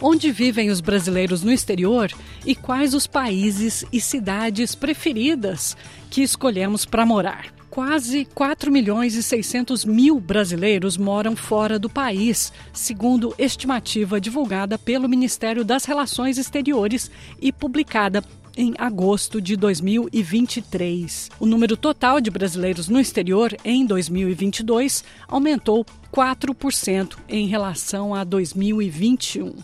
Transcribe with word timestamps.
Onde 0.00 0.32
vivem 0.32 0.70
os 0.70 0.80
brasileiros 0.80 1.42
no 1.42 1.52
exterior 1.52 2.10
e 2.46 2.54
quais 2.54 2.94
os 2.94 3.06
países 3.06 3.84
e 3.92 4.00
cidades 4.00 4.74
preferidas 4.74 5.76
que 6.08 6.22
escolhemos 6.22 6.84
para 6.84 7.04
morar. 7.04 7.52
Quase 7.68 8.24
4 8.34 8.72
milhões 8.72 9.14
e 9.14 9.22
600 9.22 9.84
mil 9.84 10.18
brasileiros 10.18 10.96
moram 10.96 11.36
fora 11.36 11.78
do 11.78 11.88
país, 11.88 12.52
segundo 12.72 13.32
estimativa 13.38 14.20
divulgada 14.20 14.76
pelo 14.76 15.08
Ministério 15.08 15.64
das 15.64 15.84
Relações 15.84 16.36
Exteriores 16.36 17.08
e 17.40 17.52
publicada 17.52 18.24
em 18.56 18.74
agosto 18.76 19.40
de 19.40 19.56
2023. 19.56 21.30
O 21.38 21.46
número 21.46 21.76
total 21.76 22.20
de 22.20 22.30
brasileiros 22.30 22.88
no 22.88 22.98
exterior 22.98 23.56
em 23.64 23.86
2022 23.86 25.04
aumentou 25.28 25.86
4% 26.12 27.16
em 27.28 27.46
relação 27.46 28.14
a 28.14 28.24
2021. 28.24 29.54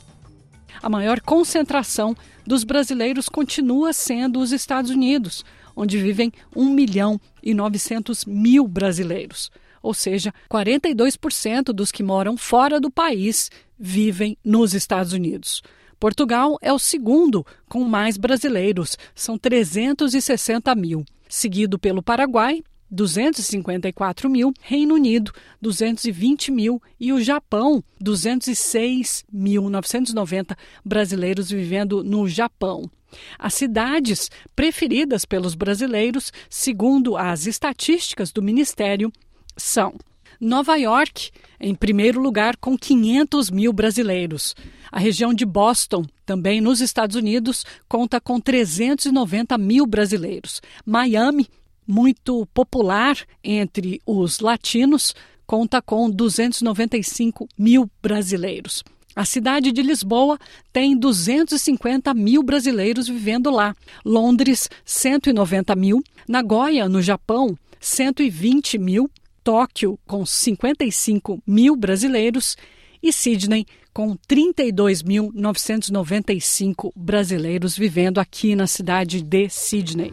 A 0.83 0.89
maior 0.89 1.21
concentração 1.21 2.16
dos 2.47 2.65
brasileiros 2.65 3.29
continua 3.29 3.93
sendo 3.93 4.41
os 4.41 4.53
Estados 4.53 4.91
Unidos, 4.91 5.45
onde 5.75 5.99
vivem 5.99 6.33
1 6.55 6.71
milhão 6.71 7.21
e 7.43 7.52
900 7.55 8.25
mil 8.25 8.66
brasileiros. 8.66 9.51
Ou 9.83 9.95
seja, 9.95 10.33
42% 10.51 11.73
dos 11.73 11.93
que 11.93 12.02
moram 12.02 12.37
fora 12.37 12.80
do 12.80 12.91
país 12.91 13.51
vivem 13.79 14.37
nos 14.45 14.75
Estados 14.75 15.12
Unidos. 15.12 15.62
Portugal 15.99 16.59
é 16.61 16.73
o 16.73 16.79
segundo 16.79 17.47
com 17.69 17.85
mais 17.85 18.16
brasileiros, 18.16 18.99
são 19.15 19.38
360 19.38 20.74
mil, 20.74 21.05
seguido 21.29 21.79
pelo 21.79 22.02
Paraguai, 22.02 22.63
254 22.90 24.29
mil, 24.30 24.54
Reino 24.60 24.95
Unido, 24.95 25.32
220 25.60 26.51
mil 26.51 26.82
e 26.98 27.12
o 27.12 27.20
Japão, 27.20 27.84
206.990 28.02 30.56
brasileiros 30.84 31.51
vivendo 31.51 32.02
no 32.04 32.29
Japão. 32.29 32.90
As 33.38 33.54
cidades 33.54 34.29
preferidas 34.54 35.24
pelos 35.24 35.54
brasileiros, 35.54 36.30
segundo 36.51 37.16
as 37.16 37.46
estatísticas 37.46 38.30
do 38.32 38.42
Ministério, 38.42 39.10
são 39.57 39.95
Nova 40.40 40.76
York, 40.76 41.30
em 41.59 41.74
primeiro 41.74 42.20
lugar, 42.20 42.57
com 42.57 42.76
500 42.76 43.51
mil 43.51 43.73
brasileiros. 43.73 44.54
A 44.92 44.98
região 44.98 45.32
de 45.32 45.46
Boston, 45.46 46.04
também 46.24 46.60
nos 46.60 46.80
Estados 46.80 47.16
Unidos, 47.16 47.64
conta 47.88 48.20
com 48.20 48.38
390 48.38 49.57
mil 49.57 49.87
brasileiros. 49.87 50.60
Miami, 50.84 51.48
muito 51.87 52.46
popular 52.52 53.16
entre 53.42 54.01
os 54.06 54.40
latinos, 54.40 55.15
conta 55.46 55.80
com 55.80 56.10
295 56.10 57.48
mil 57.56 57.90
brasileiros. 58.02 58.84
A 59.16 59.24
cidade 59.24 59.73
de 59.73 59.80
Lisboa 59.80 60.38
tem 60.70 60.95
250 60.95 62.12
mil 62.12 62.42
brasileiros 62.42 63.09
vivendo 63.09 63.51
lá. 63.51 63.74
Londres, 64.04 64.69
190 64.84 65.75
mil. 65.75 66.04
Nagoya, 66.28 66.87
no 66.87 67.00
Japão, 67.00 67.56
120 67.81 68.76
mil. 68.76 69.10
Tóquio, 69.42 69.98
com 70.06 70.26
55 70.26 71.42
mil 71.47 71.75
brasileiros. 71.76 72.59
E 73.03 73.10
Sydney, 73.10 73.64
com 73.91 74.14
32.995 74.28 76.92
brasileiros 76.94 77.78
vivendo 77.78 78.19
aqui 78.19 78.54
na 78.54 78.66
cidade 78.66 79.22
de 79.22 79.48
Sydney. 79.48 80.12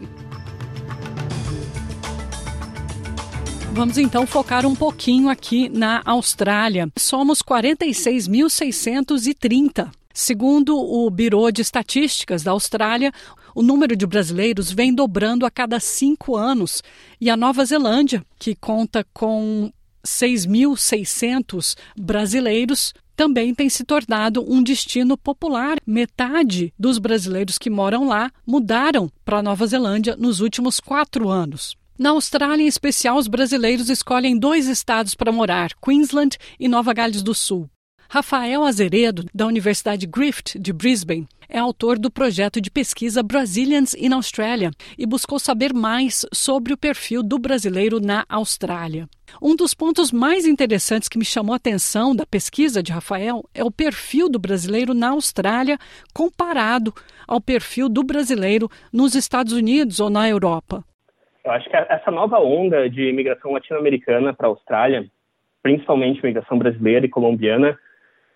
Vamos 3.74 3.98
então 3.98 4.24
focar 4.24 4.64
um 4.64 4.74
pouquinho 4.76 5.28
aqui 5.28 5.68
na 5.68 6.00
Austrália. 6.04 6.88
Somos 6.96 7.42
46.630. 7.42 9.90
Segundo 10.12 10.78
o 10.78 11.10
Biro 11.10 11.50
de 11.50 11.60
Estatísticas 11.60 12.44
da 12.44 12.52
Austrália, 12.52 13.10
o 13.52 13.64
número 13.64 13.96
de 13.96 14.06
brasileiros 14.06 14.70
vem 14.70 14.94
dobrando 14.94 15.44
a 15.44 15.50
cada 15.50 15.80
cinco 15.80 16.36
anos. 16.36 16.84
E 17.20 17.28
a 17.28 17.36
Nova 17.36 17.64
Zelândia, 17.64 18.24
que 18.38 18.54
conta 18.54 19.04
com 19.12 19.72
6.600 20.06 21.76
brasileiros, 21.98 22.94
também 23.16 23.52
tem 23.52 23.68
se 23.68 23.82
tornado 23.82 24.46
um 24.48 24.62
destino 24.62 25.18
popular. 25.18 25.78
Metade 25.84 26.72
dos 26.78 26.98
brasileiros 26.98 27.58
que 27.58 27.70
moram 27.70 28.06
lá 28.06 28.30
mudaram 28.46 29.10
para 29.24 29.38
a 29.38 29.42
Nova 29.42 29.66
Zelândia 29.66 30.14
nos 30.14 30.38
últimos 30.38 30.78
quatro 30.78 31.28
anos. 31.28 31.76
Na 31.96 32.10
Austrália, 32.10 32.64
em 32.64 32.66
especial, 32.66 33.16
os 33.16 33.28
brasileiros 33.28 33.88
escolhem 33.88 34.36
dois 34.36 34.66
estados 34.66 35.14
para 35.14 35.30
morar: 35.30 35.70
Queensland 35.80 36.36
e 36.58 36.66
Nova 36.66 36.92
Gales 36.92 37.22
do 37.22 37.32
Sul. 37.32 37.70
Rafael 38.08 38.64
Azeredo, 38.64 39.24
da 39.32 39.46
Universidade 39.46 40.06
Griffith 40.06 40.58
de 40.58 40.72
Brisbane, 40.72 41.28
é 41.48 41.58
autor 41.58 41.98
do 41.98 42.10
projeto 42.10 42.60
de 42.60 42.70
pesquisa 42.70 43.22
Brazilians 43.22 43.94
in 43.94 44.12
Australia 44.12 44.72
e 44.98 45.06
buscou 45.06 45.38
saber 45.38 45.72
mais 45.72 46.26
sobre 46.32 46.72
o 46.72 46.76
perfil 46.76 47.22
do 47.22 47.38
brasileiro 47.38 48.00
na 48.00 48.24
Austrália. 48.28 49.08
Um 49.40 49.54
dos 49.54 49.72
pontos 49.72 50.10
mais 50.10 50.46
interessantes 50.46 51.08
que 51.08 51.18
me 51.18 51.24
chamou 51.24 51.52
a 51.52 51.56
atenção 51.56 52.14
da 52.14 52.26
pesquisa 52.26 52.82
de 52.82 52.92
Rafael 52.92 53.48
é 53.54 53.62
o 53.62 53.70
perfil 53.70 54.28
do 54.28 54.38
brasileiro 54.38 54.94
na 54.94 55.10
Austrália 55.10 55.78
comparado 56.12 56.92
ao 57.26 57.40
perfil 57.40 57.88
do 57.88 58.02
brasileiro 58.02 58.68
nos 58.92 59.14
Estados 59.14 59.52
Unidos 59.52 60.00
ou 60.00 60.10
na 60.10 60.28
Europa. 60.28 60.84
Eu 61.44 61.52
acho 61.52 61.68
que 61.68 61.76
essa 61.76 62.10
nova 62.10 62.38
onda 62.38 62.88
de 62.88 63.08
imigração 63.08 63.52
latino-americana 63.52 64.32
para 64.32 64.46
a 64.46 64.50
Austrália, 64.50 65.04
principalmente 65.62 66.20
imigração 66.20 66.58
brasileira 66.58 67.04
e 67.04 67.08
colombiana, 67.08 67.78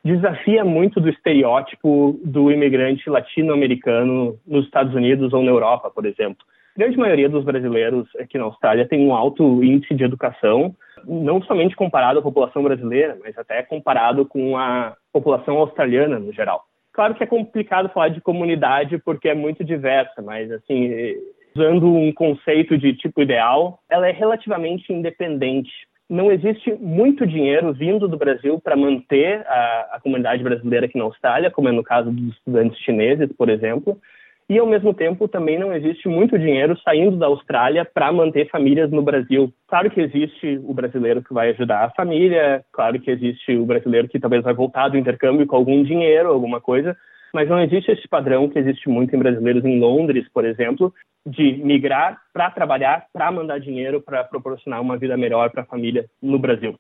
desafia 0.05 0.65
muito 0.65 1.01
do 1.01 1.09
estereótipo 1.09 2.21
do 2.23 2.53
imigrante 2.53 3.09
latino-americano 3.09 4.39
nos 4.47 4.67
Estados 4.67 4.95
Unidos 4.95 5.33
ou 5.33 5.43
na 5.43 5.51
Europa, 5.51 5.91
por 5.91 6.05
exemplo. 6.05 6.45
A 6.77 6.79
grande 6.79 6.99
maioria 6.99 7.29
dos 7.29 7.45
brasileiros 7.45 8.07
aqui 8.17 8.39
na 8.39 8.45
Austrália 8.45 8.87
tem 8.87 9.05
um 9.05 9.15
alto 9.15 9.65
índice 9.65 9.95
de 9.95 10.05
educação, 10.05 10.77
não 11.05 11.43
somente 11.43 11.75
comparado 11.75 12.19
à 12.19 12.23
população 12.23 12.63
brasileira, 12.63 13.19
mas 13.23 13.37
até 13.39 13.63
comparado 13.63 14.27
com 14.27 14.57
a 14.57 14.95
população 15.13 15.57
australiana 15.59 16.19
no 16.19 16.33
geral. 16.33 16.65
Claro 16.93 17.15
que 17.15 17.25
é 17.25 17.27
complicado 17.27 17.89
falar 17.89 18.09
de 18.11 18.21
comunidade 18.21 18.99
porque 18.99 19.29
é 19.29 19.35
muito 19.35 19.65
diversa, 19.65 20.21
mas 20.21 20.51
assim, 20.53 21.17
usando 21.59 21.93
um 21.93 22.13
conceito 22.13 22.79
de 22.79 22.95
tipo 22.95 23.21
ideal, 23.21 23.81
ela 23.91 24.09
é 24.09 24.13
relativamente 24.13 24.93
independente. 24.93 25.71
Não 26.09 26.31
existe 26.31 26.73
muito 26.73 27.27
dinheiro 27.27 27.73
vindo 27.73 28.09
do 28.09 28.17
Brasil 28.17 28.59
para 28.61 28.77
manter 28.77 29.45
a, 29.47 29.89
a, 29.93 30.01
comunidade 30.01 30.43
brasileira 30.43 30.87
aqui 30.87 30.97
na 30.97 31.05
Austrália, 31.05 31.51
como 31.51 31.69
é 31.69 31.73
no 31.73 31.83
caso 31.83 32.11
dos 32.11 32.35
estudantes 32.37 32.79
chineses, 32.79 33.31
por 33.37 33.51
exemplo. 33.51 33.99
E, 34.49 34.59
ao 34.59 34.67
mesmo 34.67 34.95
tempo, 34.95 35.29
também 35.29 35.59
não 35.59 35.75
existe 35.75 36.09
muito 36.09 36.39
dinheiro 36.39 36.79
saindo 36.83 37.19
da 37.19 37.27
Austrália 37.27 37.85
para 37.85 38.11
manter 38.11 38.49
famílias 38.49 38.91
no 38.91 39.03
Brasil. 39.03 39.53
Claro 39.67 39.91
que 39.91 40.01
existe 40.01 40.59
o 40.65 40.73
brasileiro 40.73 41.23
que 41.23 41.35
vai 41.35 41.51
ajudar 41.51 41.85
a 41.85 41.91
família, 41.91 42.65
claro 42.73 42.99
que 42.99 43.11
existe 43.11 43.55
o 43.55 43.67
brasileiro 43.67 44.09
que 44.09 44.19
talvez 44.19 44.43
vai 44.43 44.55
voltar 44.55 44.89
do 44.89 44.97
intercâmbio 44.97 45.47
com 45.47 45.57
algum 45.57 45.83
dinheiro, 45.83 46.31
alguma 46.31 46.63
coisa, 46.63 46.97
mas 47.33 47.49
não 47.49 47.61
existe 47.61 47.91
esse 47.91 48.07
padrão 48.09 48.49
que 48.49 48.59
existe 48.59 48.89
muito 48.89 49.15
em 49.15 49.19
brasileiros 49.19 49.65
em 49.65 49.79
Londres, 49.79 50.27
por 50.33 50.45
exemplo, 50.45 50.93
de 51.27 51.53
migrar 51.65 52.21
para 52.33 52.51
trabalhar, 52.51 53.07
para 53.13 53.31
mandar 53.31 53.59
dinheiro, 53.59 54.01
para 54.01 54.25
proporcionar 54.25 54.81
uma 54.81 54.97
vida 54.97 55.17
melhor 55.17 55.51
para 55.51 55.63
a 55.63 55.67
família 55.67 56.07
no 56.23 56.39
Brasil. 56.39 56.79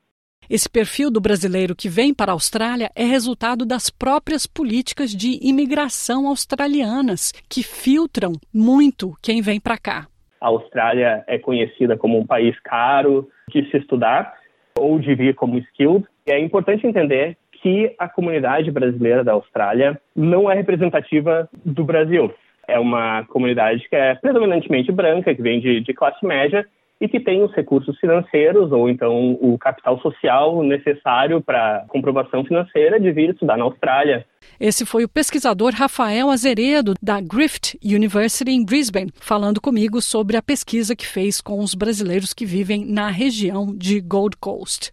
Esse 0.48 0.68
perfil 0.68 1.10
do 1.10 1.20
brasileiro 1.20 1.76
que 1.76 1.90
vem 1.90 2.14
para 2.14 2.32
a 2.32 2.34
Austrália 2.34 2.90
é 2.96 3.04
resultado 3.04 3.66
das 3.66 3.90
próprias 3.90 4.46
políticas 4.46 5.10
de 5.10 5.38
imigração 5.46 6.26
australianas, 6.26 7.32
que 7.50 7.62
filtram 7.62 8.32
muito 8.52 9.12
quem 9.22 9.42
vem 9.42 9.60
para 9.60 9.76
cá. 9.76 10.06
A 10.40 10.46
Austrália 10.46 11.22
é 11.26 11.38
conhecida 11.38 11.98
como 11.98 12.18
um 12.18 12.26
país 12.26 12.58
caro 12.60 13.28
de 13.50 13.68
se 13.70 13.76
estudar 13.76 14.32
ou 14.78 14.98
de 14.98 15.14
vir 15.14 15.34
como 15.34 15.58
skilled. 15.58 16.06
E 16.26 16.30
é 16.30 16.40
importante 16.40 16.86
entender 16.86 17.36
que 17.62 17.94
a 17.98 18.08
comunidade 18.08 18.70
brasileira 18.70 19.24
da 19.24 19.32
Austrália 19.32 20.00
não 20.14 20.50
é 20.50 20.54
representativa 20.54 21.48
do 21.64 21.84
Brasil. 21.84 22.32
É 22.66 22.78
uma 22.78 23.24
comunidade 23.24 23.88
que 23.88 23.96
é 23.96 24.14
predominantemente 24.14 24.92
branca, 24.92 25.34
que 25.34 25.42
vem 25.42 25.60
de, 25.60 25.80
de 25.80 25.94
classe 25.94 26.24
média 26.24 26.66
e 27.00 27.08
que 27.08 27.20
tem 27.20 27.42
os 27.42 27.52
recursos 27.52 27.96
financeiros 27.98 28.72
ou 28.72 28.88
então 28.88 29.38
o 29.40 29.56
capital 29.58 30.00
social 30.00 30.62
necessário 30.62 31.40
para 31.40 31.84
comprovação 31.88 32.44
financeira 32.44 32.98
de 32.98 33.10
vir 33.12 33.30
estudar 33.30 33.56
na 33.56 33.64
Austrália. 33.64 34.26
Esse 34.58 34.84
foi 34.84 35.04
o 35.04 35.08
pesquisador 35.08 35.72
Rafael 35.72 36.30
Azeredo, 36.30 36.94
da 37.00 37.20
Griffith 37.20 37.78
University 37.84 38.50
em 38.50 38.64
Brisbane, 38.64 39.12
falando 39.20 39.60
comigo 39.60 40.00
sobre 40.00 40.36
a 40.36 40.42
pesquisa 40.42 40.96
que 40.96 41.06
fez 41.06 41.40
com 41.40 41.60
os 41.60 41.74
brasileiros 41.74 42.34
que 42.34 42.44
vivem 42.44 42.84
na 42.84 43.08
região 43.08 43.66
de 43.76 44.00
Gold 44.00 44.36
Coast. 44.38 44.92